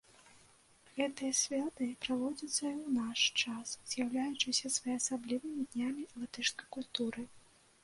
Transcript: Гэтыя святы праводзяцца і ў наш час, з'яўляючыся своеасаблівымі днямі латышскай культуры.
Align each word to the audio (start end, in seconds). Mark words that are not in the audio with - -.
Гэтыя 0.95 1.33
святы 1.39 1.89
праводзяцца 2.05 2.63
і 2.69 2.75
ў 2.79 2.95
наш 2.97 3.19
час, 3.43 3.67
з'яўляючыся 3.93 4.73
своеасаблівымі 4.79 5.69
днямі 5.77 6.03
латышскай 6.25 6.67
культуры. 6.79 7.21